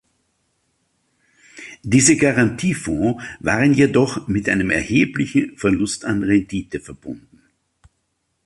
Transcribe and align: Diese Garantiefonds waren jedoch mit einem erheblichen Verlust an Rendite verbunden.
Diese 1.83 2.17
Garantiefonds 2.17 3.21
waren 3.39 3.71
jedoch 3.71 4.27
mit 4.27 4.49
einem 4.49 4.71
erheblichen 4.71 5.55
Verlust 5.57 6.05
an 6.05 6.23
Rendite 6.23 6.79
verbunden. 6.79 7.43